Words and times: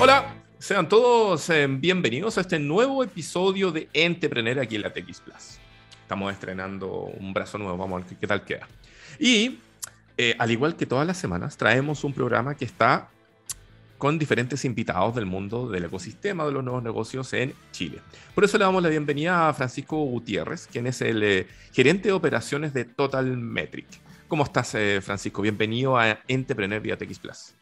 Hola, 0.00 0.32
sean 0.60 0.88
todos 0.88 1.50
eh, 1.50 1.66
bienvenidos 1.66 2.38
a 2.38 2.42
este 2.42 2.60
nuevo 2.60 3.02
episodio 3.02 3.72
de 3.72 3.88
Entrepreneur 3.92 4.60
aquí 4.60 4.76
en 4.76 4.82
la 4.82 4.92
TX 4.92 5.20
Plus. 5.22 5.58
Estamos 6.02 6.32
estrenando 6.32 6.88
un 7.18 7.34
brazo 7.34 7.58
nuevo, 7.58 7.76
vamos 7.76 8.00
a 8.00 8.06
ver 8.06 8.16
qué 8.16 8.26
tal 8.28 8.44
queda. 8.44 8.68
Y 9.18 9.58
eh, 10.16 10.36
al 10.38 10.52
igual 10.52 10.76
que 10.76 10.86
todas 10.86 11.04
las 11.04 11.16
semanas, 11.16 11.56
traemos 11.56 12.04
un 12.04 12.12
programa 12.12 12.54
que 12.54 12.64
está 12.64 13.08
con 13.98 14.20
diferentes 14.20 14.64
invitados 14.64 15.16
del 15.16 15.26
mundo 15.26 15.68
del 15.68 15.86
ecosistema 15.86 16.46
de 16.46 16.52
los 16.52 16.62
nuevos 16.62 16.84
negocios 16.84 17.32
en 17.32 17.52
Chile. 17.72 17.98
Por 18.36 18.44
eso 18.44 18.56
le 18.56 18.66
damos 18.66 18.80
la 18.80 18.90
bienvenida 18.90 19.48
a 19.48 19.52
Francisco 19.52 19.96
Gutiérrez, 19.96 20.68
quien 20.70 20.86
es 20.86 21.02
el 21.02 21.24
eh, 21.24 21.48
gerente 21.72 22.10
de 22.10 22.12
operaciones 22.12 22.72
de 22.72 22.84
Total 22.84 23.36
Metric. 23.36 23.88
¿Cómo 24.28 24.44
estás, 24.44 24.76
Francisco? 25.02 25.42
Bienvenido 25.42 25.98
a 25.98 26.20
Entrepreneur 26.28 26.80
vía 26.80 26.96
TX 26.96 27.18
Plus. 27.18 27.54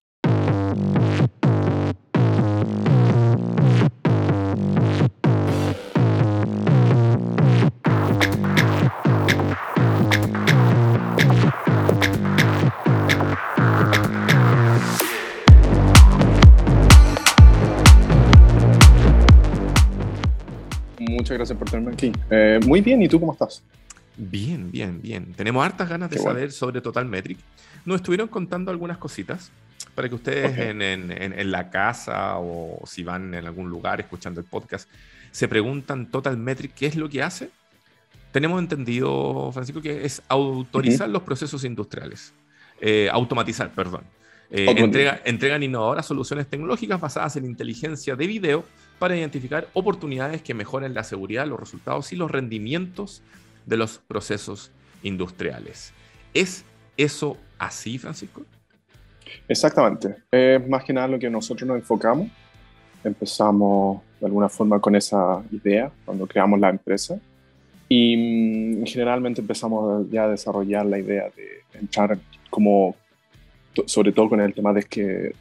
Muchas 21.36 21.50
gracias 21.50 21.58
por 21.58 21.70
tenerme 21.70 21.92
aquí. 21.92 22.12
Eh, 22.30 22.60
muy 22.66 22.80
bien, 22.80 23.02
¿y 23.02 23.08
tú 23.08 23.20
cómo 23.20 23.32
estás? 23.32 23.62
Bien, 24.16 24.70
bien, 24.70 25.02
bien. 25.02 25.34
Tenemos 25.34 25.62
hartas 25.66 25.86
ganas 25.86 26.08
de 26.08 26.18
saber 26.18 26.50
sobre 26.50 26.80
Total 26.80 27.04
Metric. 27.04 27.36
Nos 27.84 27.96
estuvieron 27.96 28.28
contando 28.28 28.70
algunas 28.70 28.96
cositas 28.96 29.50
para 29.94 30.08
que 30.08 30.14
ustedes 30.14 30.58
en, 30.58 30.80
en, 30.80 31.10
en, 31.10 31.50
la 31.50 31.68
casa 31.68 32.38
o 32.38 32.80
si 32.86 33.04
van 33.04 33.34
en 33.34 33.44
algún 33.44 33.68
lugar 33.68 34.00
escuchando 34.00 34.40
el 34.40 34.46
podcast 34.46 34.88
se 35.30 35.46
preguntan 35.46 36.10
Total 36.10 36.38
Metric 36.38 36.72
qué 36.74 36.86
es 36.86 36.96
lo 36.96 37.06
que 37.10 37.22
hace. 37.22 37.50
Tenemos 38.32 38.58
entendido, 38.58 39.50
Francisco, 39.52 39.82
que 39.82 40.06
es 40.06 40.22
autorizar 40.28 41.10
los 41.10 41.22
procesos 41.22 41.64
industriales. 41.64 42.32
Eh, 42.80 43.10
automatizar, 43.12 43.70
perdón. 43.72 44.04
Eh, 44.50 44.64
entrega, 44.74 45.20
entregan 45.26 45.62
innovadoras 45.62 46.06
soluciones 46.06 46.46
tecnológicas 46.46 46.98
basadas 46.98 47.36
en 47.36 47.44
inteligencia 47.44 48.16
de 48.16 48.26
video 48.26 48.64
para 48.98 49.16
identificar 49.16 49.68
oportunidades 49.74 50.42
que 50.42 50.54
mejoren 50.54 50.94
la 50.94 51.04
seguridad, 51.04 51.46
los 51.46 51.60
resultados 51.60 52.12
y 52.12 52.16
los 52.16 52.30
rendimientos 52.30 53.22
de 53.66 53.76
los 53.76 53.98
procesos 53.98 54.70
industriales. 55.02 55.92
¿Es 56.32 56.64
eso 56.96 57.36
así, 57.58 57.98
Francisco? 57.98 58.42
Exactamente. 59.48 60.16
Es 60.30 60.66
más 60.68 60.84
que 60.84 60.92
nada 60.92 61.08
lo 61.08 61.18
que 61.18 61.28
nosotros 61.28 61.66
nos 61.66 61.76
enfocamos. 61.78 62.28
Empezamos 63.04 64.02
de 64.20 64.26
alguna 64.26 64.48
forma 64.48 64.80
con 64.80 64.96
esa 64.96 65.42
idea 65.50 65.90
cuando 66.04 66.26
creamos 66.26 66.58
la 66.58 66.70
empresa 66.70 67.18
y 67.88 68.16
mm, 68.16 68.86
generalmente 68.86 69.40
empezamos 69.40 70.10
ya 70.10 70.24
a 70.24 70.28
desarrollar 70.28 70.86
la 70.86 70.98
idea 70.98 71.30
de 71.36 71.78
entrar 71.78 72.18
como, 72.50 72.96
sobre 73.86 74.12
todo 74.12 74.28
con 74.28 74.40
el 74.40 74.54
tema 74.54 74.72
de 74.72 74.82
que 74.82 75.34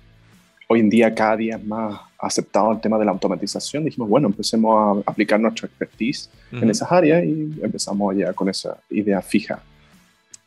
hoy 0.68 0.80
en 0.80 0.90
día 0.90 1.14
cada 1.14 1.38
día 1.38 1.56
es 1.58 1.66
más 1.66 2.00
aceptado 2.18 2.72
el 2.72 2.82
tema 2.82 2.98
de 2.98 3.06
la 3.06 3.12
automatización, 3.12 3.86
dijimos, 3.86 4.10
bueno, 4.10 4.28
empecemos 4.28 5.04
a 5.06 5.12
aplicar 5.12 5.40
nuestra 5.40 5.68
expertise 5.68 6.30
en 6.52 6.70
esas 6.70 6.92
áreas 6.92 7.24
y 7.24 7.60
empezamos 7.62 8.16
ya 8.16 8.34
con 8.34 8.50
esa 8.50 8.78
idea 8.90 9.22
fija. 9.22 9.62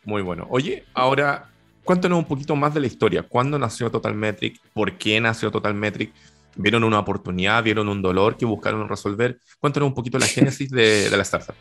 Muy 0.05 0.23
bueno. 0.23 0.47
Oye, 0.51 0.85
ahora 0.95 1.49
cuéntanos 1.85 2.19
un 2.19 2.25
poquito 2.25 2.57
más 2.57 2.75
de 2.75 2.81
la 2.81 2.87
historia. 2.87 3.23
¿Cuándo 3.23 3.59
nació 3.59 3.91
Total 3.91 4.15
Metric? 4.15 4.61
¿Por 4.73 4.97
qué 4.99 5.21
nació 5.21 5.51
Total 5.51 5.75
Metric? 5.75 6.13
¿Vieron 6.57 6.83
una 6.83 6.99
oportunidad? 6.99 7.63
¿Vieron 7.63 7.89
un 7.89 8.03
dolor 8.03 8.37
que 8.37 8.45
buscaron 8.45 8.89
resolver? 8.89 9.39
Cuéntanos 9.61 9.89
un 9.89 9.95
poquito 9.95 10.19
la 10.19 10.27
génesis 10.27 10.71
de, 10.71 11.11
de 11.11 11.17
la 11.17 11.23
startup. 11.23 11.55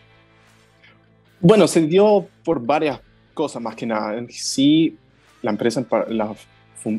Bueno, 1.39 1.67
se 1.67 1.81
dio 1.81 2.27
por 2.43 2.65
varias 2.65 2.99
cosas 3.33 3.61
más 3.61 3.75
que 3.75 3.85
nada. 3.85 4.17
En 4.17 4.27
sí, 4.31 4.97
la 5.41 5.51
empresa, 5.51 5.85
la 6.09 6.33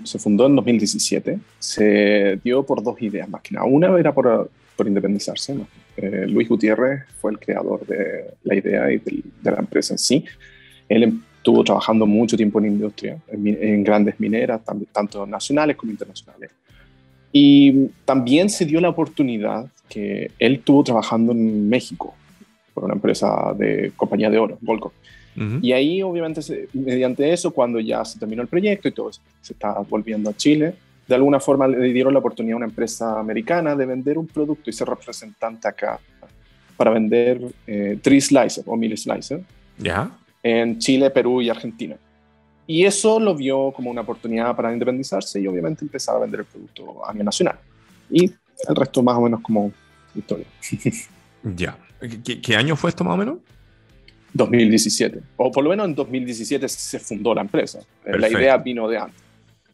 se 0.04 0.18
fundó 0.18 0.46
en 0.46 0.56
2017. 0.56 1.38
Se 1.58 2.40
dio 2.42 2.64
por 2.64 2.82
dos 2.82 3.00
ideas 3.02 3.28
más. 3.28 3.42
Una 3.64 3.98
era 3.98 4.12
por, 4.12 4.50
por 4.76 4.86
independizarse. 4.86 5.56
Eh, 5.96 6.26
Luis 6.28 6.48
Gutiérrez 6.48 7.02
fue 7.20 7.32
el 7.32 7.38
creador 7.38 7.86
de 7.86 8.34
la 8.44 8.54
idea 8.54 8.92
y 8.92 8.98
de, 8.98 9.22
la 9.42 9.58
empresa 9.58 9.94
en 9.94 9.98
sí. 9.98 10.24
Él 10.88 11.20
estuvo 11.38 11.64
trabajando 11.64 12.06
mucho 12.06 12.36
tiempo 12.36 12.58
en 12.58 12.66
industria, 12.66 13.18
en, 13.28 13.82
grandes 13.84 14.18
mineras, 14.20 14.60
tanto 14.92 15.26
nacionales 15.26 15.76
como 15.76 15.92
internacionales. 15.92 16.50
Y 17.32 17.88
también 18.04 18.48
se 18.48 18.64
dio 18.64 18.80
la 18.80 18.88
oportunidad 18.88 19.66
que 19.88 20.30
él 20.38 20.54
estuvo 20.54 20.84
trabajando 20.84 21.32
en 21.32 21.68
México 21.68 22.14
por 22.78 22.84
una 22.84 22.94
empresa 22.94 23.52
de 23.56 23.92
compañía 23.96 24.30
de 24.30 24.38
oro, 24.38 24.56
Volco. 24.60 24.92
Y 25.62 25.70
ahí, 25.70 26.02
obviamente, 26.02 26.40
mediante 26.72 27.32
eso, 27.32 27.52
cuando 27.52 27.78
ya 27.78 28.04
se 28.04 28.18
terminó 28.18 28.42
el 28.42 28.48
proyecto 28.48 28.88
y 28.88 28.92
todo 28.92 29.12
se 29.12 29.52
está 29.52 29.72
volviendo 29.88 30.30
a 30.30 30.36
Chile, 30.36 30.74
de 31.06 31.14
alguna 31.14 31.38
forma 31.38 31.68
le 31.68 31.92
dieron 31.92 32.12
la 32.12 32.18
oportunidad 32.18 32.54
a 32.54 32.56
una 32.56 32.66
empresa 32.66 33.20
americana 33.20 33.76
de 33.76 33.86
vender 33.86 34.18
un 34.18 34.26
producto 34.26 34.68
y 34.68 34.72
ser 34.72 34.88
representante 34.88 35.68
acá 35.68 36.00
para 36.76 36.90
vender 36.90 37.40
eh, 37.68 37.98
Tree 38.02 38.20
Slicer 38.20 38.64
o 38.66 38.76
Mil 38.76 38.98
Slicer 38.98 39.40
¿Ya? 39.78 40.10
en 40.42 40.78
Chile, 40.80 41.08
Perú 41.10 41.40
y 41.40 41.50
Argentina. 41.50 41.94
Y 42.66 42.84
eso 42.84 43.20
lo 43.20 43.36
vio 43.36 43.70
como 43.70 43.92
una 43.92 44.00
oportunidad 44.00 44.56
para 44.56 44.72
independizarse 44.72 45.40
y 45.40 45.46
obviamente 45.46 45.84
empezar 45.84 46.16
a 46.16 46.18
vender 46.18 46.40
el 46.40 46.46
producto 46.46 47.06
a 47.06 47.12
nivel 47.12 47.26
nacional. 47.26 47.58
Y 48.10 48.24
el 48.24 48.74
resto 48.74 49.04
más 49.04 49.16
o 49.16 49.20
menos 49.20 49.40
como 49.40 49.70
historia. 50.16 50.46
ya. 51.56 51.78
¿Qué, 52.00 52.40
¿Qué, 52.40 52.56
año 52.56 52.76
fue 52.76 52.90
esto 52.90 53.04
más 53.04 53.14
o 53.14 53.16
menos? 53.16 53.38
2017. 54.32 55.20
O 55.36 55.50
por 55.50 55.64
lo 55.64 55.70
menos 55.70 55.86
en 55.86 55.94
2017 55.94 56.68
se 56.68 56.98
fundó 56.98 57.34
la 57.34 57.42
empresa. 57.42 57.80
La 58.04 58.28
idea 58.28 58.56
vino 58.58 58.88
de 58.88 58.98
antes. 58.98 59.22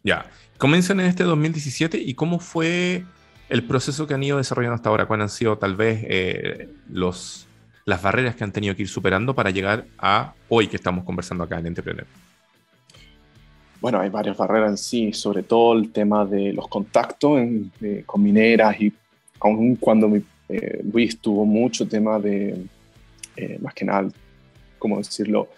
Ya. 0.03 0.27
Comienzan 0.59 1.01
en 1.01 1.07
este 1.07 1.25
2017 1.25 1.99
y 1.99 2.15
cómo 2.15 2.39
fue 2.39 3.05
el 3.49 3.65
proceso 3.65 4.07
que 4.07 4.15
han 4.15 4.23
ido 4.23 4.39
desarrollando 4.39 4.77
hasta 4.77 4.89
ahora. 4.89 5.07
¿Cuáles 5.07 5.25
han 5.25 5.31
sido 5.31 5.59
tal 5.59 5.75
vez 5.77 6.05
eh, 6.09 6.69
los, 6.89 7.47
las 7.85 8.03
barreras 8.03 8.37
que 8.37 8.45
han 8.45 8.53
tenido 8.53 8.75
que 8.77 8.83
ir 8.83 8.89
superando 8.89 9.35
para 9.35 9.51
llegar 9.51 9.87
a 9.99 10.35
hoy 10.49 10.69
que 10.69 10.77
estamos 10.77 11.05
conversando 11.05 11.45
acá 11.45 11.59
en 11.59 11.67
Entrepreneur? 11.67 12.06
Bueno, 13.81 14.01
hay 14.01 14.09
varias 14.09 14.37
barreras 14.37 14.71
en 14.71 14.79
sí, 14.79 15.12
sobre 15.12 15.43
todo 15.43 15.75
el 15.75 15.91
tema 15.91 16.25
de 16.25 16.55
los 16.55 16.69
contactos 16.69 17.39
con 18.06 18.23
mineras 18.23 18.81
y 18.81 18.91
aun 19.41 19.77
cuando 19.77 20.09
eh, 20.49 20.82
Luis 20.93 21.19
tuvo 21.19 21.44
mucho 21.44 21.87
tema 21.87 22.19
de, 22.19 22.56
eh, 23.37 23.59
más 23.60 23.75
que 23.75 23.84
nada, 23.84 24.09
¿cómo 24.78 24.99
decirlo? 24.99 25.49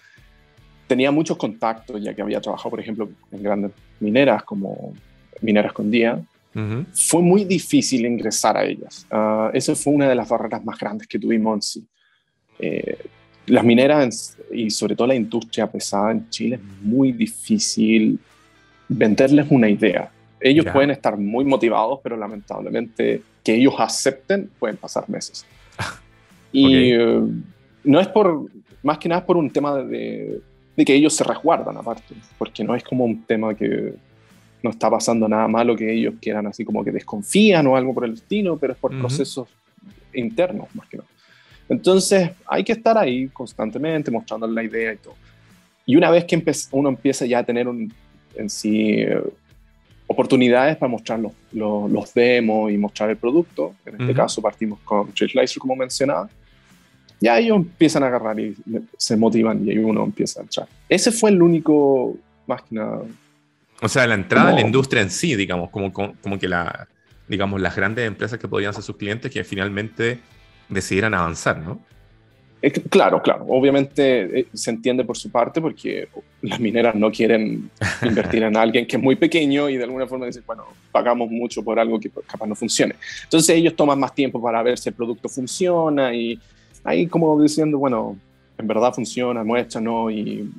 Tenía 0.86 1.10
muchos 1.10 1.36
contactos, 1.36 2.02
ya 2.02 2.14
que 2.14 2.22
había 2.22 2.40
trabajado, 2.40 2.70
por 2.70 2.80
ejemplo, 2.80 3.08
en 3.32 3.42
grandes 3.42 3.72
mineras 4.00 4.44
como 4.44 4.94
Mineras 5.40 5.72
con 5.72 5.90
Día. 5.90 6.20
Fue 6.94 7.20
muy 7.20 7.44
difícil 7.44 8.06
ingresar 8.06 8.56
a 8.56 8.64
ellas. 8.64 9.06
Uh, 9.12 9.50
esa 9.52 9.74
fue 9.74 9.92
una 9.92 10.08
de 10.08 10.14
las 10.14 10.26
barreras 10.26 10.64
más 10.64 10.78
grandes 10.78 11.06
que 11.06 11.18
tuvimos 11.18 11.54
en 11.54 11.62
sí. 11.62 11.86
Eh, 12.58 12.96
las 13.46 13.62
mineras 13.62 14.38
y 14.50 14.70
sobre 14.70 14.96
todo 14.96 15.06
la 15.08 15.14
industria 15.14 15.70
pesada 15.70 16.12
en 16.12 16.28
Chile 16.30 16.56
es 16.56 16.82
muy 16.82 17.12
difícil 17.12 18.18
venderles 18.88 19.46
una 19.50 19.68
idea. 19.68 20.10
Ellos 20.48 20.66
pueden 20.72 20.90
estar 20.90 21.16
muy 21.16 21.44
motivados, 21.44 22.00
pero 22.02 22.16
lamentablemente 22.16 23.22
que 23.42 23.54
ellos 23.54 23.74
acepten 23.78 24.50
pueden 24.58 24.76
pasar 24.76 25.08
meses. 25.08 25.44
y 26.52 26.92
eh, 26.92 27.20
no 27.84 28.00
es 28.00 28.08
por 28.08 28.46
más 28.82 28.98
que 28.98 29.08
nada 29.08 29.26
por 29.26 29.36
un 29.36 29.50
tema 29.50 29.76
de, 29.82 30.40
que 30.76 30.94
ellos 30.94 31.14
se 31.14 31.24
resguardan 31.24 31.76
aparte, 31.76 32.14
porque 32.38 32.62
no 32.62 32.74
es 32.74 32.84
como 32.84 33.04
un 33.04 33.22
tema 33.24 33.54
que 33.54 33.94
no 34.62 34.70
está 34.70 34.88
pasando 34.88 35.28
nada 35.28 35.48
malo 35.48 35.74
que 35.74 35.92
ellos 35.92 36.14
quieran 36.20 36.46
así 36.46 36.64
como 36.64 36.84
que 36.84 36.92
desconfían 36.92 37.66
o 37.66 37.76
algo 37.76 37.92
por 37.92 38.04
el 38.04 38.14
estilo, 38.14 38.56
pero 38.56 38.72
es 38.74 38.78
por 38.78 38.96
procesos 38.98 39.48
internos 40.14 40.68
más 40.74 40.88
que 40.88 40.98
nada. 40.98 41.08
Entonces 41.68 42.30
hay 42.46 42.62
que 42.62 42.72
estar 42.72 42.96
ahí 42.96 43.28
constantemente 43.28 44.10
mostrando 44.10 44.46
la 44.46 44.62
idea 44.62 44.92
y 44.92 44.96
todo. 44.98 45.14
Y 45.84 45.96
una 45.96 46.10
vez 46.10 46.24
que 46.24 46.40
uno 46.70 46.88
empieza 46.88 47.26
ya 47.26 47.40
a 47.40 47.44
tener 47.44 47.66
un, 47.66 47.92
en 48.36 48.48
sí 48.48 49.04
oportunidades 50.06 50.76
para 50.76 50.90
mostrar 50.90 51.18
los, 51.18 51.32
los, 51.52 52.14
demos 52.14 52.70
y 52.70 52.78
mostrar 52.78 53.10
el 53.10 53.16
producto, 53.16 53.74
en 53.84 54.00
este 54.00 54.14
caso 54.14 54.40
partimos 54.40 54.78
con 54.80 55.12
Slicer 55.16 55.58
como 55.58 55.74
mencionaba, 55.74 56.28
ya 57.20 57.38
ellos 57.38 57.56
empiezan 57.56 58.02
a 58.02 58.06
agarrar 58.06 58.38
y 58.38 58.54
se 58.96 59.16
motivan 59.16 59.66
y 59.66 59.70
ahí 59.70 59.78
uno 59.78 60.04
empieza 60.04 60.40
a 60.40 60.42
entrar. 60.42 60.68
Ese 60.88 61.10
fue 61.10 61.30
el 61.30 61.42
único, 61.42 62.16
más 62.46 62.62
que 62.62 62.74
nada. 62.74 63.02
O 63.80 63.88
sea, 63.88 64.06
la 64.06 64.14
entrada 64.14 64.50
en 64.50 64.56
la 64.56 64.60
industria 64.62 65.02
en 65.02 65.10
sí, 65.10 65.34
digamos, 65.34 65.70
como, 65.70 65.92
como, 65.92 66.38
que 66.38 66.48
la, 66.48 66.88
digamos, 67.28 67.60
las 67.60 67.74
grandes 67.74 68.06
empresas 68.06 68.38
que 68.38 68.48
podían 68.48 68.72
ser 68.72 68.82
sus 68.82 68.96
clientes 68.96 69.30
que 69.30 69.44
finalmente 69.44 70.20
decidieran 70.68 71.14
avanzar, 71.14 71.58
¿no? 71.58 71.80
Claro, 72.90 73.22
claro. 73.22 73.46
Obviamente 73.48 74.40
eh, 74.40 74.46
se 74.52 74.70
entiende 74.70 75.04
por 75.04 75.16
su 75.16 75.30
parte 75.30 75.60
porque 75.60 76.08
las 76.42 76.58
mineras 76.58 76.94
no 76.94 77.10
quieren 77.10 77.70
invertir 78.02 78.42
en 78.42 78.56
alguien 78.56 78.86
que 78.86 78.96
es 78.96 79.02
muy 79.02 79.16
pequeño 79.16 79.68
y 79.68 79.76
de 79.76 79.84
alguna 79.84 80.06
forma 80.06 80.26
dicen, 80.26 80.42
bueno, 80.46 80.64
pagamos 80.90 81.30
mucho 81.30 81.62
por 81.62 81.78
algo 81.78 82.00
que 82.00 82.10
capaz 82.26 82.46
no 82.46 82.54
funcione. 82.54 82.94
Entonces 83.24 83.56
ellos 83.56 83.76
toman 83.76 84.00
más 84.00 84.14
tiempo 84.14 84.40
para 84.40 84.62
ver 84.62 84.78
si 84.78 84.88
el 84.88 84.94
producto 84.94 85.28
funciona 85.28 86.14
y 86.14 86.38
ahí 86.84 87.06
como 87.06 87.40
diciendo, 87.40 87.78
bueno, 87.78 88.16
en 88.58 88.66
verdad 88.66 88.92
funciona, 88.92 89.44
muestra, 89.44 89.80
¿no? 89.80 90.10
Y 90.10 90.50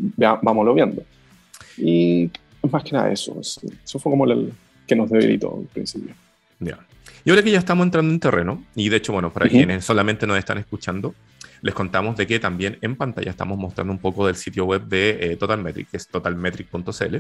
vámonos 0.41 0.75
viendo. 0.75 1.03
Y 1.77 2.29
más 2.71 2.83
que 2.83 2.91
nada 2.91 3.11
eso. 3.11 3.39
Eso 3.39 4.00
fue 4.00 4.11
como 4.11 4.25
el 4.25 4.53
que 4.85 4.95
nos 4.95 5.09
debilitó 5.09 5.57
al 5.57 5.65
principio. 5.65 6.13
Ya. 6.59 6.79
Y 7.25 7.29
ahora 7.29 7.43
que 7.43 7.51
ya 7.51 7.59
estamos 7.59 7.85
entrando 7.85 8.13
en 8.13 8.19
terreno, 8.19 8.63
y 8.75 8.89
de 8.89 8.97
hecho, 8.97 9.13
bueno, 9.13 9.31
para 9.31 9.50
quienes 9.50 9.83
solamente 9.83 10.25
nos 10.25 10.38
están 10.38 10.57
escuchando, 10.59 11.13
les 11.62 11.74
contamos 11.74 12.15
de 12.18 12.27
que 12.27 12.39
también 12.39 12.77
en 12.81 12.95
pantalla 12.95 13.31
estamos 13.31 13.57
mostrando 13.57 13.94
un 13.94 14.00
poco 14.00 14.27
del 14.27 14.36
sitio 14.36 14.65
web 14.65 14.83
de 14.83 15.18
eh, 15.21 15.38
Totalmetric, 15.38 15.89
que 15.89 15.98
es 15.98 16.07
totalmetric.cl. 16.07 17.15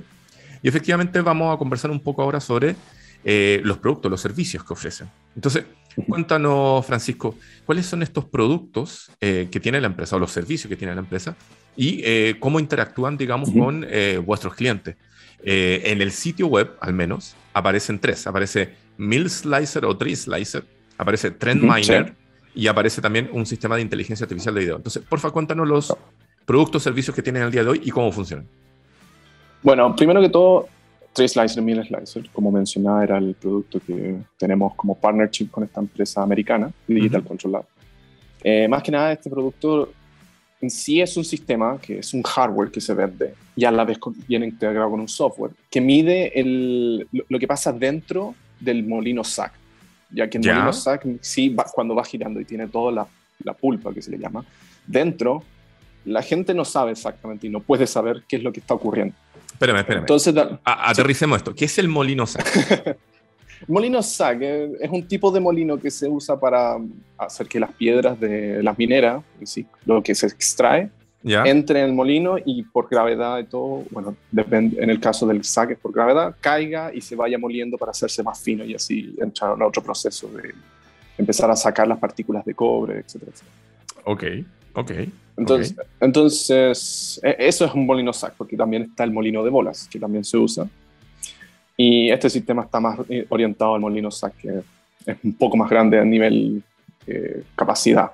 Y 0.63 0.67
efectivamente 0.67 1.21
vamos 1.21 1.53
a 1.53 1.57
conversar 1.57 1.91
un 1.91 1.99
poco 1.99 2.21
ahora 2.21 2.39
sobre 2.39 2.75
eh, 3.23 3.61
los 3.63 3.77
productos, 3.77 4.09
los 4.09 4.21
servicios 4.21 4.63
que 4.63 4.73
ofrecen. 4.73 5.09
Entonces, 5.35 5.65
cuéntanos, 6.07 6.85
Francisco, 6.85 7.35
¿cuáles 7.65 7.85
son 7.85 8.03
estos 8.03 8.25
productos 8.25 9.11
eh, 9.19 9.47
que 9.51 9.59
tiene 9.59 9.81
la 9.81 9.87
empresa 9.87 10.15
o 10.15 10.19
los 10.19 10.31
servicios 10.31 10.69
que 10.69 10.75
tiene 10.75 10.93
la 10.93 11.01
empresa 11.01 11.35
y 11.75 12.33
cómo 12.39 12.59
interactúan, 12.59 13.17
digamos, 13.17 13.51
con 13.51 13.85
vuestros 14.25 14.55
clientes? 14.55 14.95
en 15.43 16.01
el 16.01 16.11
sitio 16.11 16.47
web, 16.47 16.75
al 16.81 16.91
menos, 16.91 17.35
aparecen 17.53 17.99
tres. 17.99 18.25
Aparece 18.25 18.73
Mill 18.97 19.29
Slicer 19.29 19.85
o 19.85 19.95
Tree 19.95 20.15
Slicer, 20.15 20.65
aparece 20.97 21.29
Trend 21.29 21.61
Miner 21.61 22.15
y 22.57 22.67
aparece 22.67 23.01
también 23.01 23.29
un 23.31 23.45
sistema 23.45 23.75
de 23.75 23.83
inteligencia 23.83 24.23
artificial 24.23 24.55
de 24.55 24.61
video. 24.61 24.75
Entonces, 24.77 25.03
porfa, 25.07 25.29
cuéntanos 25.29 25.67
los 25.67 25.95
productos, 26.43 26.81
servicios 26.81 27.15
que 27.15 27.21
tienen 27.21 27.43
al 27.43 27.51
día 27.51 27.63
de 27.63 27.69
hoy 27.69 27.81
y 27.83 27.91
cómo 27.91 28.11
funcionan. 28.11 28.47
Bueno, 29.61 29.95
primero 29.95 30.19
que 30.21 30.29
todo, 30.29 30.67
Slicer, 31.13 31.61
Mill 31.61 31.85
Slicer, 31.85 32.27
como 32.31 32.51
mencionaba, 32.51 33.03
era 33.03 33.19
el 33.19 33.35
producto 33.35 33.79
que 33.85 34.15
tenemos 34.37 34.73
como 34.75 34.95
partnership 34.95 35.49
con 35.51 35.65
esta 35.65 35.81
empresa 35.81 36.23
americana, 36.23 36.71
Digital 36.87 37.23
Control 37.23 37.53
Lab. 37.53 37.65
Eh, 38.43 38.67
más 38.67 38.81
que 38.81 38.91
nada, 38.91 39.11
este 39.11 39.29
producto 39.29 39.91
en 40.59 40.69
sí 40.71 40.99
es 40.99 41.15
un 41.15 41.25
sistema 41.25 41.77
que 41.79 41.99
es 41.99 42.13
un 42.13 42.23
hardware 42.23 42.71
que 42.71 42.81
se 42.81 42.93
vende 42.95 43.35
y 43.55 43.65
a 43.65 43.71
la 43.71 43.85
vez 43.85 43.99
viene 44.27 44.47
integrado 44.47 44.89
con 44.89 44.99
un 44.99 45.07
software 45.07 45.51
que 45.69 45.79
mide 45.79 46.39
el, 46.39 47.07
lo, 47.29 47.39
que 47.39 47.47
pasa 47.47 47.71
dentro 47.71 48.33
del 48.59 48.83
molino 48.83 49.23
SAC. 49.23 49.53
Ya 50.09 50.29
que 50.29 50.37
el 50.37 50.45
molino 50.45 50.73
SAC, 50.73 51.05
sí, 51.21 51.55
cuando 51.73 51.95
va 51.95 52.03
girando 52.03 52.39
y 52.39 52.45
tiene 52.45 52.67
toda 52.67 52.91
la, 52.91 53.07
la, 53.43 53.53
pulpa 53.53 53.93
que 53.93 54.01
se 54.01 54.11
le 54.11 54.17
llama, 54.17 54.45
dentro, 54.85 55.43
la 56.05 56.21
gente 56.21 56.53
no 56.53 56.63
sabe 56.63 56.91
exactamente 56.91 57.47
y 57.47 57.49
no 57.49 57.59
puede 57.59 57.87
saber 57.87 58.23
qué 58.27 58.37
es 58.37 58.43
lo 58.43 58.53
que 58.53 58.61
está 58.61 58.73
ocurriendo. 58.73 59.13
Espérame, 59.51 59.79
espérame. 59.79 60.03
Entonces, 60.03 60.33
aterricemos 60.63 61.37
esto. 61.37 61.53
¿Qué 61.53 61.65
es 61.65 61.77
el 61.77 61.87
molino 61.87 62.25
SAC? 62.25 62.97
molino 63.67 64.01
SAC 64.01 64.41
es 64.41 64.89
un 64.89 65.07
tipo 65.07 65.31
de 65.31 65.39
molino 65.39 65.77
que 65.77 65.91
se 65.91 66.07
usa 66.07 66.39
para 66.39 66.77
hacer 67.17 67.47
que 67.47 67.59
las 67.59 67.71
piedras 67.73 68.19
de 68.19 68.61
las 68.63 68.77
mineras, 68.77 69.23
lo 69.85 70.01
que 70.03 70.15
se 70.15 70.27
extrae, 70.27 70.89
entre 71.23 71.79
en 71.79 71.87
el 71.87 71.93
molino 71.93 72.37
y 72.43 72.63
por 72.63 72.89
gravedad 72.89 73.39
y 73.39 73.45
todo, 73.45 73.83
bueno, 73.91 74.15
depende, 74.31 74.81
en 74.81 74.89
el 74.89 74.99
caso 74.99 75.27
del 75.27 75.43
saque 75.43 75.75
por 75.75 75.91
gravedad, 75.91 76.35
caiga 76.39 76.93
y 76.93 77.01
se 77.01 77.15
vaya 77.15 77.37
moliendo 77.37 77.77
para 77.77 77.91
hacerse 77.91 78.23
más 78.23 78.39
fino 78.39 78.63
y 78.63 78.75
así 78.75 79.15
entrar 79.19 79.55
en 79.55 79.61
otro 79.61 79.81
proceso 79.83 80.29
de 80.29 80.53
empezar 81.17 81.49
a 81.49 81.55
sacar 81.55 81.87
las 81.87 81.97
partículas 81.97 82.45
de 82.45 82.53
cobre, 82.53 82.99
etcétera, 82.99 83.31
Ok, 84.05 84.23
ok. 84.73 84.91
Entonces, 85.35 85.75
entonces 85.99 87.19
e, 87.23 87.35
eso 87.39 87.65
es 87.65 87.73
un 87.73 87.85
molino 87.85 88.13
SAC, 88.13 88.33
porque 88.35 88.55
también 88.55 88.83
está 88.83 89.03
el 89.03 89.11
molino 89.11 89.43
de 89.43 89.49
bolas, 89.49 89.87
que 89.91 89.99
también 89.99 90.23
se 90.23 90.37
usa. 90.37 90.67
Y 91.75 92.09
este 92.09 92.29
sistema 92.29 92.63
está 92.63 92.79
más 92.79 92.99
eh, 93.09 93.25
orientado 93.29 93.75
al 93.75 93.81
molino 93.81 94.09
SAC, 94.09 94.35
que 94.37 94.61
es 95.05 95.17
un 95.23 95.33
poco 95.33 95.57
más 95.57 95.69
grande 95.69 95.99
a 95.99 96.05
nivel 96.05 96.63
eh, 97.05 97.43
capacidad. 97.55 98.11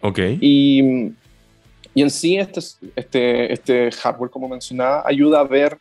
Ok. 0.00 0.18
Y 0.40 1.12
y 1.94 2.02
en 2.02 2.10
sí, 2.10 2.36
este, 2.36 2.60
este, 2.94 3.52
este 3.52 3.90
hardware, 3.92 4.30
como 4.30 4.48
mencionaba, 4.48 5.02
ayuda 5.06 5.40
a 5.40 5.44
ver, 5.44 5.78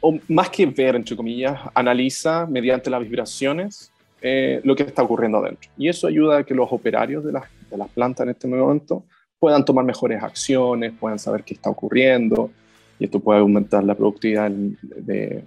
o 0.00 0.18
más 0.28 0.48
que 0.50 0.64
ver, 0.66 0.96
entre 0.96 1.16
comillas, 1.16 1.58
analiza 1.74 2.46
mediante 2.46 2.88
las 2.88 3.02
vibraciones 3.02 3.90
eh, 4.22 4.60
lo 4.64 4.74
que 4.74 4.84
está 4.84 5.02
ocurriendo 5.02 5.38
adentro. 5.38 5.70
Y 5.76 5.88
eso 5.88 6.06
ayuda 6.06 6.38
a 6.38 6.44
que 6.44 6.54
los 6.54 6.68
operarios 6.70 7.24
de 7.24 7.32
las, 7.32 7.44
de 7.70 7.76
las 7.76 7.88
plantas 7.90 8.24
en 8.24 8.30
este 8.30 8.48
momento 8.48 9.04
puedan 9.38 9.64
tomar 9.64 9.84
mejores 9.84 10.22
acciones, 10.22 10.92
puedan 10.98 11.18
saber 11.18 11.44
qué 11.44 11.54
está 11.54 11.70
ocurriendo, 11.70 12.50
y 12.98 13.04
esto 13.04 13.20
puede 13.20 13.40
aumentar 13.40 13.84
la 13.84 13.94
productividad 13.94 14.50
de, 14.50 15.44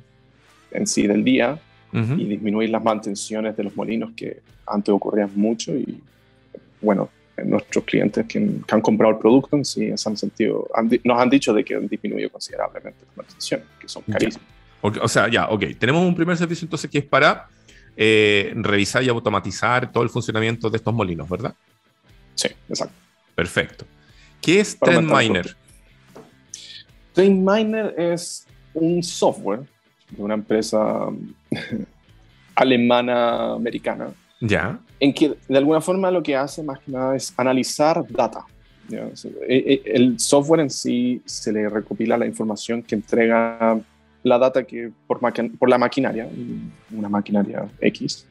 en 0.72 0.88
sí 0.88 1.08
del 1.08 1.24
día 1.24 1.60
y 1.94 2.24
disminuir 2.24 2.70
las 2.70 2.82
mantenciones 2.82 3.58
de 3.58 3.66
los 3.66 3.76
molinos 3.76 4.12
que 4.16 4.40
antes 4.66 4.94
ocurrían 4.94 5.30
mucho 5.36 5.76
y 5.76 6.02
bueno, 6.82 7.10
nuestros 7.46 7.84
clientes 7.86 8.26
que, 8.28 8.38
han 8.70 8.82
comprado 8.82 9.14
el 9.14 9.20
producto 9.20 9.56
en 9.56 9.66
sí, 9.66 9.92
han 9.92 10.18
sentido, 10.18 10.68
nos 11.04 11.20
han 11.20 11.30
dicho 11.30 11.54
de 11.54 11.64
que 11.64 11.76
han 11.76 11.88
disminuido 11.88 12.30
considerablemente 12.30 13.06
las 13.08 13.18
mantenciones, 13.18 13.66
que 13.80 13.88
son 13.88 14.04
carísimas. 14.04 14.48
O 14.82 15.08
sea, 15.08 15.30
ya, 15.30 15.48
ok. 15.50 15.64
Tenemos 15.78 16.06
un 16.06 16.16
primer 16.16 16.36
servicio 16.38 16.66
entonces 16.66 16.90
que 16.90 17.00
es 17.00 17.06
para 17.06 17.48
eh, 17.96 18.52
revisar 18.56 19.04
y 19.04 19.10
automatizar 19.10 19.92
todo 19.92 20.04
el 20.04 20.10
funcionamiento 20.10 20.70
de 20.70 20.78
estos 20.78 20.94
molinos, 20.94 21.30
¿verdad? 21.30 21.54
Sí, 22.36 22.50
exacto. 22.68 22.96
Perfecto. 23.36 23.86
¿Qué 24.42 24.60
es 24.60 24.78
TrendMiner? 24.80 25.56
TrendMiner 27.14 27.94
es 27.98 28.48
un 28.74 29.04
software 29.04 29.62
de 30.10 30.24
una 30.24 30.34
empresa 30.34 31.08
alemana 32.56 33.54
americana 33.54 34.10
ya. 34.42 34.80
En 35.00 35.14
que 35.14 35.38
de 35.48 35.58
alguna 35.58 35.80
forma 35.80 36.12
lo 36.12 36.22
que 36.22 36.36
hace 36.36 36.64
más 36.64 36.80
que 36.80 36.92
nada 36.92 37.16
es 37.16 37.34
analizar 37.38 38.06
data. 38.10 38.46
E, 38.92 39.02
e, 39.48 39.82
el 39.86 40.20
software 40.20 40.62
en 40.62 40.70
sí 40.70 41.22
se 41.26 41.54
le 41.54 41.70
recopila 41.70 42.18
la 42.18 42.26
información 42.26 42.84
que 42.84 42.96
entrega 42.96 43.80
la 44.24 44.38
data 44.38 44.64
que 44.64 44.92
por, 45.08 45.20
por 45.58 45.70
la 45.70 45.78
maquinaria, 45.78 46.28
una 46.92 47.08
maquinaria 47.08 47.68
X. 47.80 48.28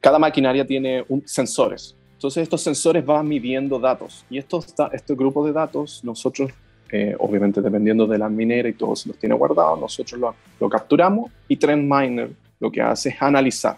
Cada 0.00 0.18
maquinaria 0.18 0.66
tiene 0.66 1.04
un, 1.08 1.22
sensores. 1.26 1.94
Entonces 2.14 2.44
estos 2.44 2.62
sensores 2.62 3.04
van 3.04 3.28
midiendo 3.28 3.78
datos 3.78 4.24
y 4.30 4.38
estos, 4.38 4.74
este 4.92 5.14
grupo 5.14 5.46
de 5.46 5.52
datos 5.52 6.02
nosotros, 6.02 6.50
eh, 6.90 7.14
obviamente 7.18 7.60
dependiendo 7.60 8.06
de 8.06 8.18
la 8.18 8.28
minera 8.28 8.68
y 8.68 8.72
todo 8.72 8.96
se 8.96 9.08
los 9.08 9.18
tiene 9.18 9.34
guardado, 9.34 9.76
nosotros 9.76 10.20
lo, 10.20 10.34
lo 10.58 10.68
capturamos 10.68 11.30
y 11.46 11.56
TrendMiner 11.56 12.30
lo 12.58 12.72
que 12.72 12.80
hace 12.80 13.10
es 13.10 13.22
analizar 13.22 13.76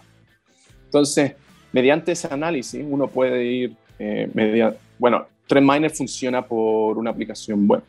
entonces, 0.91 1.35
mediante 1.71 2.11
ese 2.11 2.27
análisis, 2.29 2.83
uno 2.85 3.07
puede 3.07 3.45
ir, 3.45 3.73
eh, 3.97 4.29
bueno, 4.99 5.25
TrendMiner 5.47 5.89
funciona 5.89 6.45
por 6.45 6.97
una 6.97 7.11
aplicación 7.11 7.65
web. 7.65 7.81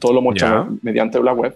todo 0.00 0.14
lo 0.14 0.22
mostramos 0.22 0.82
mediante 0.82 1.22
la 1.22 1.34
web. 1.34 1.54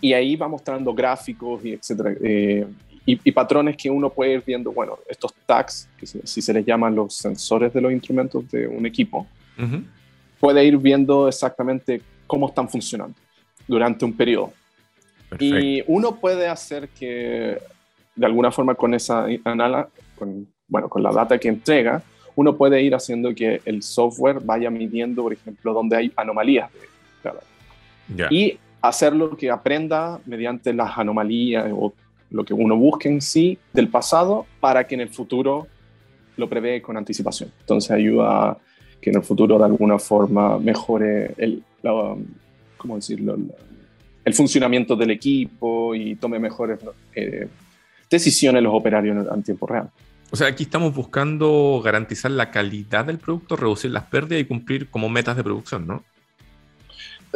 Y 0.00 0.12
ahí 0.12 0.36
va 0.36 0.46
mostrando 0.46 0.94
gráficos 0.94 1.64
y 1.64 1.72
etcétera. 1.72 2.14
Eh, 2.22 2.64
y, 3.04 3.32
patrones 3.32 3.76
que 3.76 3.90
uno 3.90 4.08
puede 4.08 4.34
ir 4.34 4.44
viendo, 4.46 4.70
bueno, 4.70 5.00
estos 5.08 5.34
tags, 5.46 5.88
que 5.98 6.06
si 6.06 6.40
se 6.40 6.52
les 6.52 6.64
llaman 6.64 6.94
los 6.94 7.16
sensores 7.16 7.72
de 7.72 7.80
los 7.80 7.90
instrumentos 7.90 8.48
de 8.52 8.68
un 8.68 8.86
equipo, 8.86 9.26
puede 10.38 10.64
ir 10.64 10.76
viendo 10.78 11.26
exactamente 11.26 12.00
cómo 12.28 12.46
están 12.46 12.68
funcionando 12.68 13.16
durante 13.66 14.04
un 14.04 14.12
periodo. 14.12 14.52
Y 15.40 15.82
uno 15.88 16.14
puede 16.14 16.46
hacer 16.46 16.88
que 16.88 17.58
de 18.14 18.26
alguna 18.26 18.50
forma 18.50 18.74
con 18.74 18.94
esa 18.94 19.26
con, 20.14 20.46
bueno, 20.68 20.88
con 20.88 21.02
la 21.02 21.12
data 21.12 21.38
que 21.38 21.48
entrega, 21.48 22.02
uno 22.34 22.56
puede 22.56 22.82
ir 22.82 22.94
haciendo 22.94 23.34
que 23.34 23.60
el 23.64 23.82
software 23.82 24.40
vaya 24.42 24.70
midiendo, 24.70 25.22
por 25.22 25.32
ejemplo, 25.32 25.72
donde 25.72 25.96
hay 25.96 26.12
anomalías 26.16 26.70
de, 26.72 26.80
y 28.30 28.58
hacerlo 28.80 29.36
que 29.36 29.50
aprenda 29.50 30.20
mediante 30.26 30.72
las 30.72 30.98
anomalías 30.98 31.70
o 31.72 31.92
lo 32.30 32.44
que 32.44 32.54
uno 32.54 32.76
busque 32.76 33.08
en 33.08 33.20
sí 33.20 33.58
del 33.72 33.88
pasado 33.88 34.46
para 34.60 34.86
que 34.86 34.94
en 34.94 35.02
el 35.02 35.08
futuro 35.08 35.66
lo 36.36 36.48
prevé 36.48 36.82
con 36.82 36.96
anticipación. 36.96 37.50
Entonces 37.60 37.90
ayuda 37.90 38.50
a 38.50 38.58
que 39.00 39.10
en 39.10 39.16
el 39.16 39.22
futuro 39.22 39.58
de 39.58 39.64
alguna 39.64 39.98
forma 39.98 40.58
mejore 40.58 41.34
el, 41.36 41.62
¿cómo 42.76 42.96
decirlo? 42.96 43.36
el 44.24 44.34
funcionamiento 44.34 44.94
del 44.96 45.10
equipo 45.10 45.94
y 45.94 46.14
tome 46.14 46.38
mejores 46.38 46.78
eh, 47.14 47.48
decisiones 48.12 48.62
los 48.62 48.72
operarios 48.74 49.26
en 49.26 49.42
tiempo 49.42 49.66
real. 49.66 49.90
O 50.30 50.36
sea, 50.36 50.46
aquí 50.46 50.62
estamos 50.62 50.94
buscando 50.94 51.80
garantizar 51.84 52.30
la 52.30 52.50
calidad 52.50 53.04
del 53.04 53.18
producto, 53.18 53.56
reducir 53.56 53.90
las 53.90 54.04
pérdidas 54.04 54.42
y 54.42 54.46
cumplir 54.46 54.88
como 54.88 55.08
metas 55.08 55.36
de 55.36 55.44
producción, 55.44 55.86
¿no? 55.86 56.04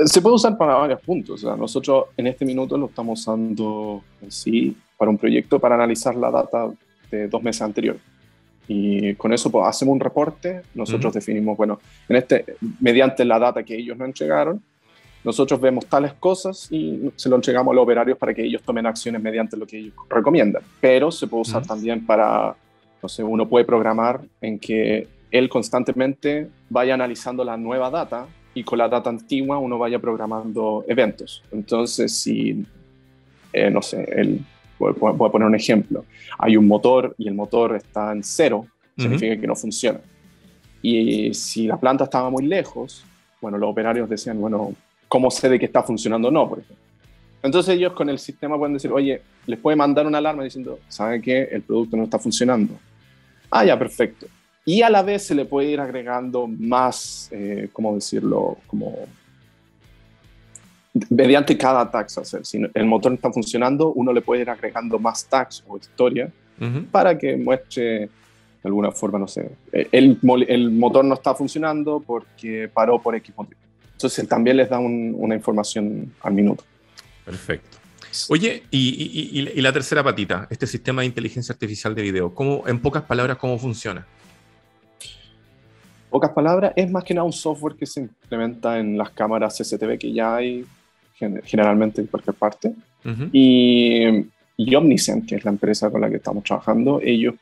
Se 0.04 0.22
puede 0.22 0.36
usar 0.36 0.56
para 0.56 0.74
varios 0.74 1.00
puntos. 1.00 1.42
O 1.42 1.46
sea, 1.46 1.56
nosotros 1.56 2.06
en 2.16 2.26
este 2.26 2.44
minuto 2.44 2.78
lo 2.78 2.86
estamos 2.86 3.20
usando 3.20 4.02
en 4.22 4.30
sí 4.30 4.76
para 4.96 5.10
un 5.10 5.18
proyecto 5.18 5.58
para 5.58 5.74
analizar 5.74 6.14
la 6.14 6.30
data 6.30 6.70
de 7.10 7.28
dos 7.28 7.42
meses 7.42 7.62
anteriores. 7.62 8.00
Y 8.68 9.14
con 9.14 9.32
eso 9.32 9.50
pues, 9.50 9.66
hacemos 9.66 9.92
un 9.92 10.00
reporte, 10.00 10.62
nosotros 10.74 11.14
definimos, 11.14 11.56
bueno, 11.56 11.78
en 12.08 12.16
este, 12.16 12.44
mediante 12.80 13.24
la 13.24 13.38
data 13.38 13.62
que 13.62 13.76
ellos 13.76 13.96
nos 13.96 14.08
entregaron, 14.08 14.62
nosotros 15.26 15.60
vemos 15.60 15.86
tales 15.86 16.12
cosas 16.14 16.68
y 16.70 17.10
se 17.16 17.28
lo 17.28 17.34
entregamos 17.34 17.72
a 17.72 17.74
los 17.74 17.82
operarios 17.82 18.16
para 18.16 18.32
que 18.32 18.44
ellos 18.44 18.62
tomen 18.62 18.86
acciones 18.86 19.20
mediante 19.20 19.56
lo 19.56 19.66
que 19.66 19.76
ellos 19.76 19.92
recomiendan. 20.08 20.62
Pero 20.80 21.10
se 21.10 21.26
puede 21.26 21.42
usar 21.42 21.66
también 21.66 22.06
para, 22.06 22.54
no 23.02 23.08
sé, 23.08 23.24
uno 23.24 23.48
puede 23.48 23.64
programar 23.64 24.20
en 24.40 24.56
que 24.60 25.08
él 25.32 25.48
constantemente 25.48 26.48
vaya 26.70 26.94
analizando 26.94 27.42
la 27.42 27.56
nueva 27.56 27.90
data 27.90 28.28
y 28.54 28.62
con 28.62 28.78
la 28.78 28.88
data 28.88 29.10
antigua 29.10 29.58
uno 29.58 29.78
vaya 29.78 29.98
programando 29.98 30.84
eventos. 30.86 31.42
Entonces, 31.50 32.16
si, 32.16 32.64
eh, 33.52 33.68
no 33.68 33.82
sé, 33.82 34.04
el, 34.16 34.44
voy, 34.78 34.92
a 34.92 35.32
poner 35.32 35.48
un 35.48 35.56
ejemplo, 35.56 36.04
hay 36.38 36.56
un 36.56 36.68
motor 36.68 37.16
y 37.18 37.26
el 37.26 37.34
motor 37.34 37.74
está 37.74 38.12
en 38.12 38.22
cero, 38.22 38.64
significa 38.96 39.36
que 39.40 39.46
no 39.48 39.56
funciona. 39.56 39.98
Y 40.82 41.34
si 41.34 41.66
la 41.66 41.80
planta 41.80 42.04
estaba 42.04 42.30
muy 42.30 42.46
lejos, 42.46 43.04
bueno, 43.40 43.58
los 43.58 43.70
operarios 43.70 44.08
decían, 44.08 44.40
bueno, 44.40 44.72
¿cómo 45.08 45.30
sé 45.30 45.48
de 45.48 45.58
que 45.58 45.66
está 45.66 45.82
funcionando 45.82 46.28
o 46.28 46.30
no, 46.30 46.48
por 46.48 46.58
ejemplo? 46.58 46.84
Entonces 47.42 47.76
ellos 47.76 47.92
con 47.92 48.08
el 48.08 48.18
sistema 48.18 48.58
pueden 48.58 48.74
decir, 48.74 48.90
oye, 48.92 49.22
les 49.46 49.58
puede 49.58 49.76
mandar 49.76 50.06
una 50.06 50.18
alarma 50.18 50.42
diciendo, 50.42 50.80
¿sabe 50.88 51.20
qué? 51.20 51.48
El 51.52 51.62
producto 51.62 51.96
no 51.96 52.04
está 52.04 52.18
funcionando. 52.18 52.74
Ah, 53.50 53.64
ya, 53.64 53.78
perfecto. 53.78 54.26
Y 54.64 54.82
a 54.82 54.90
la 54.90 55.02
vez 55.02 55.26
se 55.26 55.34
le 55.34 55.44
puede 55.44 55.70
ir 55.70 55.80
agregando 55.80 56.48
más, 56.48 57.28
eh, 57.30 57.68
¿cómo 57.72 57.94
decirlo? 57.94 58.58
Como 58.66 58.96
mediante 61.10 61.56
cada 61.56 61.88
tax. 61.88 62.18
O 62.18 62.24
sea, 62.24 62.44
si 62.44 62.60
el 62.74 62.86
motor 62.86 63.12
no 63.12 63.16
está 63.16 63.32
funcionando, 63.32 63.92
uno 63.92 64.12
le 64.12 64.22
puede 64.22 64.42
ir 64.42 64.50
agregando 64.50 64.98
más 64.98 65.24
tags 65.26 65.62
o 65.68 65.76
historia 65.76 66.30
para 66.90 67.16
que 67.16 67.36
muestre 67.36 67.82
de 67.90 68.10
alguna 68.64 68.90
forma, 68.90 69.18
no 69.18 69.28
sé, 69.28 69.50
el, 69.70 70.18
el, 70.48 70.70
motor 70.72 71.04
no 71.04 71.14
está 71.14 71.34
funcionando 71.34 72.02
porque 72.04 72.68
paró 72.72 73.00
por 73.00 73.14
X 73.14 73.32
motivo. 73.36 73.60
Entonces 73.96 74.28
también 74.28 74.58
les 74.58 74.68
da 74.68 74.78
una 74.78 75.34
información 75.34 76.12
al 76.20 76.34
minuto. 76.34 76.64
Perfecto. 77.24 77.78
Oye, 78.28 78.62
y, 78.70 79.40
y, 79.40 79.60
la 79.60 79.72
tercera 79.72 80.04
patita, 80.04 80.46
este 80.50 80.66
sistema 80.66 81.02
de 81.02 81.06
inteligencia 81.06 81.52
artificial 81.52 81.94
de 81.94 82.02
video, 82.02 82.34
¿cómo, 82.34 82.66
en 82.66 82.78
pocas 82.78 83.02
palabras, 83.02 83.36
¿cómo 83.38 83.58
funciona? 83.58 84.06
pocas 86.08 86.30
palabras, 86.30 86.72
es 86.76 86.90
más 86.90 87.04
que 87.04 87.12
nada 87.12 87.26
un 87.26 87.32
software 87.32 87.74
que 87.74 87.84
se 87.84 88.00
implementa 88.00 88.78
en 88.78 88.96
las 88.96 89.10
cámaras 89.10 89.58
CCTV 89.58 89.98
que 89.98 90.12
ya 90.14 90.36
hay 90.36 90.64
generalmente 91.44 92.00
en 92.00 92.06
cualquier 92.06 92.36
parte. 92.36 92.72
y, 93.32 94.24
y, 94.56 94.74
Omniscient, 94.74 95.26
que 95.26 95.34
es 95.34 95.44
la 95.44 95.50
empresa 95.50 95.90
con 95.90 96.00
la 96.00 96.08
que 96.08 96.16
estamos 96.16 96.42
trabajando, 96.42 97.00
ellos 97.02 97.34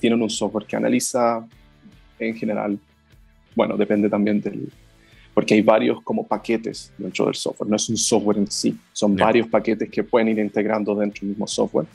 tienen 0.00 0.22
un 0.22 0.30
software 0.30 0.64
que 0.64 0.76
analiza 0.76 1.46
en 2.18 2.34
general, 2.34 2.78
bueno, 3.54 3.76
depende 3.76 4.08
también 4.08 4.40
del, 4.40 4.72
porque 5.34 5.54
hay 5.54 5.62
varios 5.62 6.00
como 6.02 6.24
paquetes 6.26 6.92
dentro 6.96 7.26
del 7.26 7.34
software, 7.34 7.68
no 7.68 7.76
es 7.76 7.88
un 7.88 7.96
software 7.96 8.38
en 8.38 8.50
sí, 8.50 8.76
son 8.92 9.16
varios 9.16 9.48
paquetes 9.48 9.90
que 9.90 10.04
pueden 10.04 10.28
ir 10.28 10.38
integrando 10.38 10.94
dentro 10.94 11.20
del 11.22 11.30
mismo 11.30 11.46
software. 11.46 11.86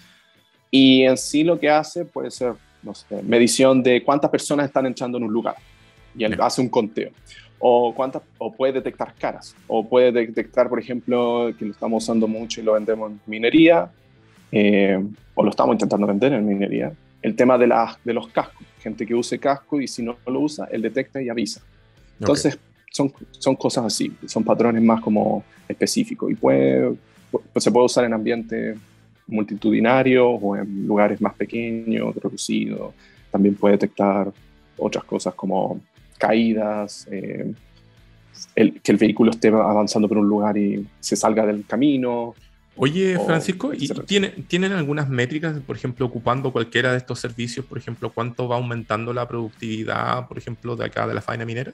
Y 0.69 1.03
en 1.03 1.17
sí 1.17 1.43
lo 1.43 1.58
que 1.58 1.69
hace 1.69 2.05
puede 2.05 2.29
ser, 2.29 2.53
no 2.84 2.93
sé, 2.93 3.24
medición 3.24 3.81
de 3.81 4.03
cuántas 4.03 4.29
personas 4.29 4.67
están 4.67 4.86
entrando 4.86 5.17
en 5.17 5.24
un 5.24 5.31
lugar 5.31 5.55
y 6.15 6.25
él 6.25 6.38
hace 6.41 6.62
un 6.62 6.69
conteo. 6.69 7.12
O, 7.62 7.93
cuántas, 7.93 8.22
o 8.38 8.53
puede 8.53 8.74
detectar 8.74 9.13
caras, 9.15 9.53
o 9.67 9.86
puede 9.86 10.13
detectar, 10.13 10.69
por 10.69 10.79
ejemplo, 10.79 11.51
que 11.58 11.65
lo 11.65 11.72
estamos 11.72 12.03
usando 12.03 12.25
mucho 12.25 12.62
y 12.62 12.63
lo 12.63 12.74
vendemos 12.74 13.12
en 13.12 13.19
minería, 13.25 13.91
eh, 14.50 14.98
o 15.36 15.43
lo 15.43 15.50
estamos 15.50 15.74
intentando 15.74 16.08
vender 16.08 16.31
en 16.31 16.46
minería, 16.46 16.93
el 17.22 17.36
tema 17.36 17.58
de, 17.58 17.67
la, 17.67 17.98
de 18.05 18.13
los 18.13 18.29
cascos, 18.29 18.65
gente 18.81 19.05
que 19.05 19.13
use 19.13 19.39
casco 19.39 19.81
y 19.81 19.89
si 19.89 20.03
no 20.03 20.15
lo 20.25 20.39
usa, 20.39 20.69
él 20.72 20.81
detecta 20.81 21.22
y 21.22 21.27
avisa. 21.27 21.62
Entonces, 22.17 22.58
son, 22.91 23.12
son 23.31 23.55
cosas 23.55 23.86
así, 23.86 24.12
son 24.25 24.43
patrones 24.43 24.81
más 24.81 25.01
como 25.01 25.43
específicos 25.67 26.31
y 26.31 26.36
puede, 26.36 26.96
pues 27.31 27.63
se 27.63 27.72
puede 27.72 27.86
usar 27.86 28.05
en 28.05 28.13
ambientes 28.13 28.77
multitudinarios 29.27 30.39
o 30.41 30.55
en 30.55 30.88
lugares 30.88 31.22
más 31.22 31.36
pequeños, 31.36 32.15
reducidos. 32.15 32.93
También 33.31 33.55
puede 33.55 33.74
detectar 33.74 34.31
otras 34.77 35.03
cosas 35.03 35.34
como 35.36 35.81
caídas, 36.17 37.08
eh, 37.12 37.53
el, 38.55 38.81
que 38.81 38.91
el 38.91 38.98
vehículo 38.98 39.31
esté 39.31 39.50
avanzando 39.50 40.08
por 40.08 40.17
un 40.17 40.27
lugar 40.27 40.58
y 40.58 40.88
se 41.00 41.15
salga 41.15 41.46
del 41.46 41.65
camino. 41.65 42.34
Oye, 42.75 43.19
Francisco, 43.25 43.74
¿y 43.74 43.89
¿tienen 43.89 44.72
algunas 44.72 45.10
métricas, 45.10 45.60
por 45.60 45.75
ejemplo, 45.75 46.05
ocupando 46.05 46.51
cualquiera 46.53 46.91
de 46.91 46.98
estos 46.98 47.19
servicios, 47.19 47.65
por 47.65 47.77
ejemplo, 47.77 48.10
cuánto 48.10 48.48
va 48.48 48.55
aumentando 48.55 49.13
la 49.13 49.27
productividad, 49.27 50.27
por 50.27 50.38
ejemplo, 50.38 50.77
de 50.77 50.86
acá 50.86 51.05
de 51.05 51.13
la 51.13 51.22
faena 51.22 51.46
minera? 51.46 51.74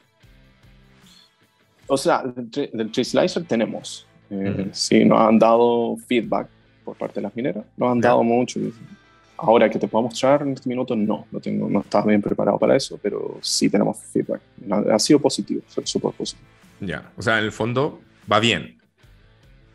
O 1.88 1.98
sea, 1.98 2.24
del 2.26 2.92
Trace 2.92 3.06
Slicer 3.06 3.44
tenemos. 3.46 4.08
Eh, 4.30 4.70
Sí, 4.72 5.06
nos 5.06 5.20
han 5.20 5.38
dado 5.38 5.98
feedback 6.08 6.48
por 6.84 6.96
parte 6.96 7.16
de 7.16 7.24
las 7.24 7.36
mineras, 7.36 7.64
nos 7.78 7.92
han 7.92 8.00
dado 8.00 8.24
mucho. 8.24 8.60
Ahora 9.38 9.70
que 9.70 9.78
te 9.78 9.88
puedo 9.88 10.04
mostrar 10.04 10.44
en 10.44 10.54
este 10.54 10.70
minuto, 10.70 10.96
no, 10.96 11.28
no, 11.32 11.40
tengo, 11.40 11.70
no 11.70 11.82
estaba 11.82 12.06
bien 12.06 12.22
preparado 12.22 12.58
para 12.58 12.76
eso, 12.76 12.98
pero 13.02 13.38
sí 13.42 13.70
tenemos 13.70 13.98
feedback. 13.98 14.42
Ha 14.92 15.00
sido 15.00 15.20
positivo, 15.20 15.62
súper 15.84 16.12
positivo. 16.12 16.48
Ya, 16.80 17.12
o 17.18 17.22
sea, 17.22 17.40
en 17.40 17.46
el 17.46 17.52
fondo 17.52 18.00
va 18.32 18.40
bien. 18.40 18.78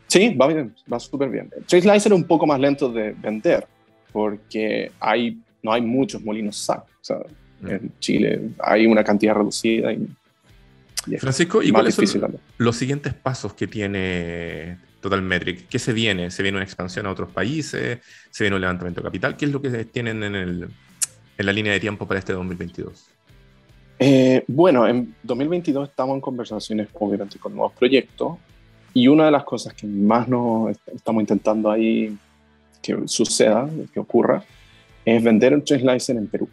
Sí, 0.07 0.33
va 0.33 0.47
bien, 0.47 0.75
va 0.91 0.99
súper 0.99 1.29
bien. 1.29 1.49
Trace 1.67 1.81
Slicer 1.81 2.11
es 2.11 2.17
un 2.17 2.25
poco 2.25 2.45
más 2.45 2.59
lento 2.59 2.91
de 2.91 3.13
vender, 3.13 3.65
porque 4.11 4.91
hay, 4.99 5.39
no 5.61 5.71
hay 5.71 5.81
muchos 5.81 6.21
molinos 6.21 6.57
SAC. 6.57 6.83
O 6.83 7.03
sea, 7.03 7.17
mm. 7.61 7.67
en 7.69 7.93
Chile 7.99 8.49
hay 8.59 8.87
una 8.87 9.03
cantidad 9.03 9.35
reducida 9.35 9.93
y 9.93 10.07
Francisco, 11.19 11.61
¿y 11.63 11.71
cuáles 11.71 11.95
son 11.95 12.37
los 12.57 12.75
siguientes 12.75 13.13
pasos 13.13 13.53
que 13.53 13.67
tiene 13.67 14.77
Total 15.01 15.21
Metric? 15.21 15.67
¿Qué 15.67 15.79
se 15.79 15.93
viene? 15.93 16.31
¿Se 16.31 16.43
viene 16.43 16.57
una 16.57 16.65
expansión 16.65 17.05
a 17.07 17.11
otros 17.11 17.31
países? 17.31 17.99
¿Se 18.29 18.43
viene 18.43 18.55
un 18.55 18.61
levantamiento 18.61 19.01
de 19.01 19.05
capital? 19.05 19.37
¿Qué 19.37 19.45
es 19.45 19.51
lo 19.51 19.61
que 19.61 19.85
tienen 19.85 20.23
en, 20.23 20.35
el, 20.35 20.69
en 21.37 21.45
la 21.45 21.51
línea 21.51 21.73
de 21.73 21.79
tiempo 21.79 22.07
para 22.07 22.19
este 22.19 22.33
2022? 22.33 23.07
Eh, 23.99 24.43
bueno, 24.47 24.87
en 24.87 25.13
2022 25.23 25.89
estamos 25.89 26.15
en 26.15 26.21
conversaciones 26.21 26.87
obviamente 26.93 27.37
con 27.37 27.53
nuevos 27.53 27.73
proyectos 27.73 28.37
y 28.93 29.07
una 29.07 29.25
de 29.25 29.31
las 29.31 29.43
cosas 29.43 29.73
que 29.73 29.85
más 29.87 30.27
nos 30.27 30.75
estamos 30.93 31.21
intentando 31.21 31.69
ahí 31.69 32.17
que 32.81 32.97
suceda, 33.05 33.69
que 33.93 33.99
ocurra, 33.99 34.43
es 35.05 35.23
vender 35.23 35.53
un 35.53 35.63
License 35.63 36.11
en 36.13 36.27
Perú. 36.27 36.49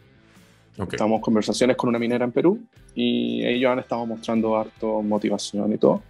Estamos 0.78 1.16
en 1.16 1.22
conversaciones 1.22 1.76
con 1.76 1.88
una 1.88 1.98
minera 1.98 2.24
en 2.24 2.32
Perú 2.32 2.60
y 2.94 3.44
ellos 3.44 3.70
han 3.70 3.80
estado 3.80 4.06
mostrando 4.06 4.56
harto 4.56 5.02
motivación 5.02 5.72
y 5.72 5.78
todo, 5.78 6.02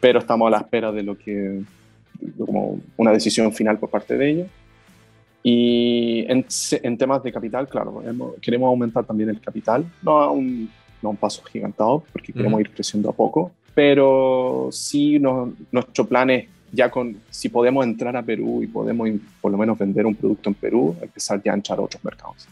pero 0.00 0.18
estamos 0.18 0.48
a 0.48 0.50
la 0.50 0.58
espera 0.58 0.90
de 0.90 1.02
lo 1.02 1.16
que, 1.16 1.62
como 2.36 2.80
una 2.96 3.12
decisión 3.12 3.52
final 3.52 3.78
por 3.78 3.90
parte 3.90 4.16
de 4.16 4.30
ellos. 4.30 4.48
Y 5.42 6.24
en, 6.28 6.44
en 6.82 6.98
temas 6.98 7.22
de 7.22 7.32
capital, 7.32 7.68
claro, 7.68 8.02
queremos 8.42 8.68
aumentar 8.68 9.04
también 9.04 9.30
el 9.30 9.40
capital, 9.40 9.86
no 10.02 10.18
a 10.18 10.30
un, 10.30 10.68
no 11.00 11.10
un 11.10 11.16
paso 11.16 11.42
gigantado, 11.44 12.02
porque 12.12 12.32
queremos 12.32 12.60
ir 12.60 12.70
creciendo 12.70 13.08
a 13.08 13.12
poco, 13.12 13.52
pero 13.74 14.68
sí 14.72 15.18
no, 15.18 15.52
nuestro 15.70 16.06
plan 16.06 16.30
es 16.30 16.48
ya 16.72 16.90
con, 16.90 17.16
si 17.30 17.48
podemos 17.48 17.84
entrar 17.84 18.16
a 18.16 18.22
Perú 18.22 18.62
y 18.62 18.66
podemos 18.66 19.08
por 19.40 19.50
lo 19.50 19.58
menos 19.58 19.78
vender 19.78 20.04
un 20.06 20.14
producto 20.14 20.50
en 20.50 20.54
Perú, 20.54 20.96
empezar 21.00 21.42
ya 21.42 21.52
a 21.52 21.54
entrar 21.54 21.78
a 21.78 21.82
otros 21.82 22.04
mercados. 22.04 22.48